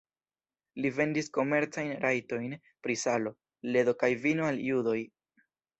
[0.85, 2.57] Li vendis komercajn rajtojn
[2.87, 3.37] pri salo,
[3.77, 5.01] ledo kaj vino al judoj.